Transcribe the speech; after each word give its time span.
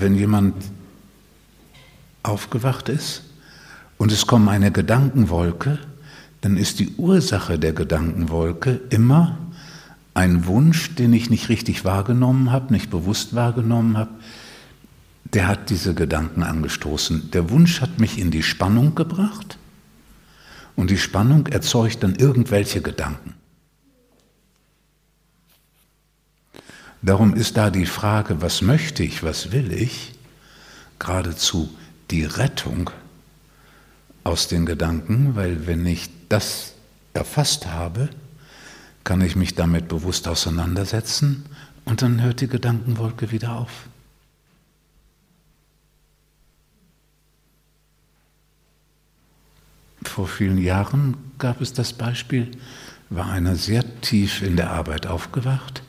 wenn 0.00 0.14
jemand 0.14 0.54
aufgewacht 2.22 2.88
ist 2.88 3.22
und 3.98 4.12
es 4.12 4.26
kommt 4.26 4.48
eine 4.48 4.70
Gedankenwolke, 4.70 5.78
dann 6.40 6.56
ist 6.56 6.80
die 6.80 6.94
Ursache 6.96 7.58
der 7.58 7.72
Gedankenwolke 7.72 8.80
immer 8.90 9.38
ein 10.14 10.46
Wunsch, 10.46 10.94
den 10.94 11.12
ich 11.12 11.30
nicht 11.30 11.48
richtig 11.48 11.84
wahrgenommen 11.84 12.50
habe, 12.50 12.72
nicht 12.72 12.90
bewusst 12.90 13.34
wahrgenommen 13.34 13.96
habe, 13.96 14.10
der 15.32 15.46
hat 15.46 15.70
diese 15.70 15.94
Gedanken 15.94 16.42
angestoßen. 16.42 17.30
Der 17.30 17.50
Wunsch 17.50 17.80
hat 17.80 18.00
mich 18.00 18.18
in 18.18 18.30
die 18.30 18.42
Spannung 18.42 18.94
gebracht 18.94 19.58
und 20.76 20.90
die 20.90 20.98
Spannung 20.98 21.46
erzeugt 21.46 22.02
dann 22.02 22.16
irgendwelche 22.16 22.80
Gedanken. 22.80 23.34
Darum 27.02 27.34
ist 27.34 27.56
da 27.56 27.70
die 27.70 27.86
Frage, 27.86 28.42
was 28.42 28.60
möchte 28.60 29.02
ich, 29.02 29.22
was 29.22 29.52
will 29.52 29.72
ich, 29.72 30.12
geradezu 30.98 31.74
die 32.10 32.24
Rettung 32.24 32.90
aus 34.22 34.48
den 34.48 34.66
Gedanken, 34.66 35.34
weil 35.34 35.66
wenn 35.66 35.86
ich 35.86 36.10
das 36.28 36.74
erfasst 37.14 37.66
habe, 37.66 38.10
kann 39.02 39.22
ich 39.22 39.34
mich 39.34 39.54
damit 39.54 39.88
bewusst 39.88 40.28
auseinandersetzen 40.28 41.46
und 41.86 42.02
dann 42.02 42.20
hört 42.20 42.42
die 42.42 42.48
Gedankenwolke 42.48 43.30
wieder 43.30 43.56
auf. 43.56 43.70
Vor 50.04 50.28
vielen 50.28 50.58
Jahren 50.58 51.16
gab 51.38 51.62
es 51.62 51.72
das 51.72 51.94
Beispiel, 51.94 52.50
war 53.08 53.30
einer 53.30 53.56
sehr 53.56 53.84
tief 54.02 54.42
in 54.42 54.56
der 54.56 54.70
Arbeit 54.70 55.06
aufgewacht 55.06 55.82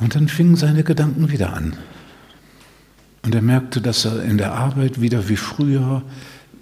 und 0.00 0.14
dann 0.14 0.28
fingen 0.28 0.56
seine 0.56 0.84
Gedanken 0.84 1.30
wieder 1.30 1.52
an. 1.52 1.76
Und 3.22 3.34
er 3.34 3.42
merkte, 3.42 3.80
dass 3.80 4.04
er 4.04 4.22
in 4.22 4.38
der 4.38 4.54
Arbeit 4.54 5.00
wieder 5.00 5.28
wie 5.28 5.36
früher 5.36 6.02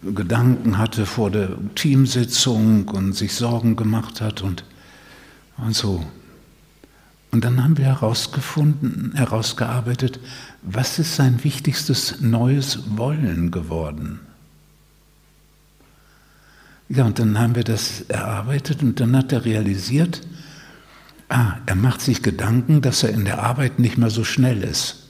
Gedanken 0.02 0.78
hatte 0.78 1.06
vor 1.06 1.30
der 1.30 1.50
Teamsitzung 1.74 2.88
und 2.88 3.14
sich 3.14 3.34
Sorgen 3.34 3.77
gemacht 3.77 4.20
hat 4.20 4.42
und, 4.42 4.64
und 5.56 5.74
so. 5.74 6.05
Und 7.30 7.44
dann 7.44 7.62
haben 7.62 7.78
wir 7.78 7.86
herausgefunden, 7.86 9.12
herausgearbeitet, 9.14 10.20
was 10.62 10.98
ist 10.98 11.16
sein 11.16 11.42
wichtigstes 11.42 12.20
neues 12.20 12.96
Wollen 12.96 13.50
geworden. 13.50 14.20
Ja, 16.88 17.05
und 17.05 17.18
dann 17.18 17.38
haben 17.38 17.56
wir 17.56 17.64
das 17.64 18.02
erarbeitet 18.02 18.82
und 18.82 19.00
dann 19.00 19.16
hat 19.16 19.32
er 19.32 19.44
realisiert, 19.44 20.20
ah, 21.28 21.58
er 21.67 21.75
macht 21.75 22.00
sich 22.00 22.22
Gedanken, 22.22 22.83
dass 22.83 23.03
er 23.03 23.11
in 23.11 23.25
der 23.25 23.42
Arbeit 23.42 23.78
nicht 23.78 23.98
mehr 23.98 24.11
so 24.11 24.25
schnell 24.25 24.62
ist. 24.62 25.08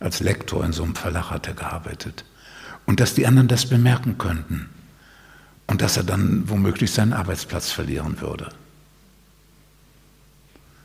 Als 0.00 0.20
Lektor 0.20 0.64
in 0.64 0.72
so 0.72 0.82
einem 0.82 0.94
Verlag 0.94 1.30
hat 1.30 1.46
er 1.46 1.54
gearbeitet 1.54 2.24
und 2.86 3.00
dass 3.00 3.14
die 3.14 3.26
anderen 3.26 3.48
das 3.48 3.66
bemerken 3.66 4.18
könnten 4.18 4.68
und 5.66 5.80
dass 5.80 5.96
er 5.96 6.04
dann 6.04 6.48
womöglich 6.48 6.90
seinen 6.90 7.12
Arbeitsplatz 7.12 7.70
verlieren 7.70 8.20
würde. 8.20 8.50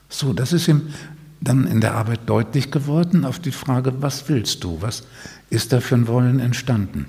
So, 0.10 0.34
das 0.34 0.54
ist 0.54 0.68
ihm 0.68 0.94
dann 1.42 1.68
in 1.68 1.82
der 1.82 1.96
Arbeit 1.96 2.22
deutlich 2.26 2.72
geworden 2.72 3.24
auf 3.26 3.40
die 3.40 3.52
Frage, 3.52 4.02
was 4.02 4.28
willst 4.28 4.64
du, 4.64 4.82
was 4.82 5.04
ist 5.50 5.72
da 5.72 5.80
für 5.80 5.96
ein 5.96 6.08
Wollen 6.08 6.40
entstanden? 6.40 7.06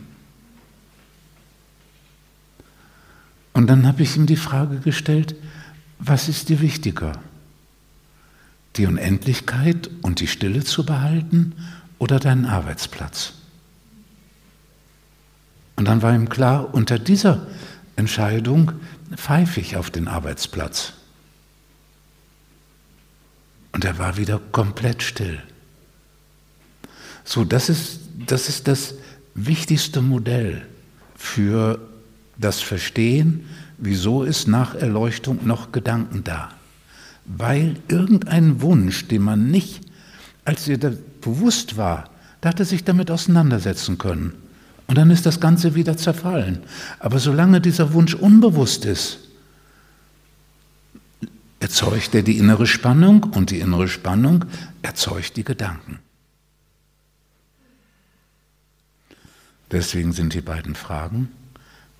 Und 3.52 3.66
dann 3.66 3.86
habe 3.86 4.02
ich 4.02 4.16
ihm 4.16 4.26
die 4.26 4.36
Frage 4.36 4.78
gestellt, 4.78 5.34
was 5.98 6.28
ist 6.28 6.48
dir 6.48 6.60
wichtiger? 6.60 7.12
Die 8.76 8.86
Unendlichkeit 8.86 9.90
und 10.02 10.20
die 10.20 10.26
Stille 10.26 10.64
zu 10.64 10.86
behalten 10.86 11.54
oder 11.98 12.18
deinen 12.18 12.46
Arbeitsplatz? 12.46 13.34
Und 15.76 15.86
dann 15.86 16.02
war 16.02 16.14
ihm 16.14 16.28
klar, 16.28 16.74
unter 16.74 16.98
dieser 16.98 17.46
Entscheidung 17.96 18.72
pfeife 19.16 19.60
ich 19.60 19.76
auf 19.76 19.90
den 19.90 20.08
Arbeitsplatz. 20.08 20.92
Und 23.72 23.84
er 23.84 23.98
war 23.98 24.16
wieder 24.16 24.40
komplett 24.52 25.02
still. 25.02 25.42
So, 27.24 27.44
das 27.44 27.68
ist, 27.68 28.00
das 28.26 28.48
ist 28.48 28.68
das 28.68 28.94
wichtigste 29.34 30.02
Modell 30.02 30.66
für 31.16 31.80
das 32.36 32.60
Verstehen, 32.60 33.48
wieso 33.78 34.22
ist 34.22 34.48
nach 34.48 34.74
Erleuchtung 34.74 35.46
noch 35.46 35.72
Gedanken 35.72 36.24
da. 36.24 36.50
Weil 37.24 37.76
irgendein 37.88 38.60
Wunsch, 38.60 39.08
den 39.08 39.22
man 39.22 39.50
nicht, 39.50 39.82
als 40.44 40.64
da 40.78 40.92
bewusst 41.20 41.76
war, 41.76 42.10
da 42.40 42.48
hat 42.48 42.60
er 42.60 42.66
sich 42.66 42.84
damit 42.84 43.10
auseinandersetzen 43.10 43.98
können. 43.98 44.32
Und 44.86 44.96
dann 44.96 45.10
ist 45.10 45.26
das 45.26 45.38
Ganze 45.38 45.74
wieder 45.74 45.96
zerfallen. 45.96 46.62
Aber 46.98 47.18
solange 47.18 47.60
dieser 47.60 47.92
Wunsch 47.92 48.14
unbewusst 48.14 48.84
ist, 48.84 49.20
erzeugt 51.60 52.14
er 52.14 52.22
die 52.22 52.38
innere 52.38 52.66
Spannung 52.66 53.22
und 53.22 53.50
die 53.50 53.60
innere 53.60 53.86
Spannung 53.86 54.46
erzeugt 54.82 55.36
die 55.36 55.44
Gedanken. 55.44 56.00
Deswegen 59.70 60.12
sind 60.12 60.34
die 60.34 60.40
beiden 60.40 60.74
Fragen, 60.74 61.28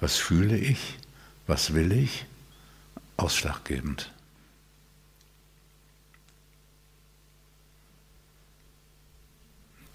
was 0.00 0.16
fühle 0.16 0.58
ich, 0.58 0.98
was 1.46 1.74
will 1.74 1.92
ich, 1.92 2.24
ausschlaggebend. 3.16 4.10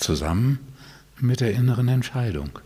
Zusammen 0.06 0.60
mit 1.20 1.42
der 1.42 1.54
inneren 1.54 1.88
Entscheidung. 1.88 2.60